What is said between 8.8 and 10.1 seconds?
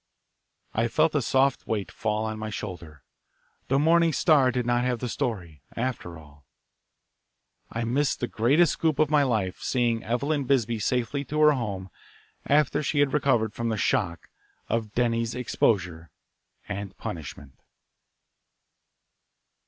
of my life seeing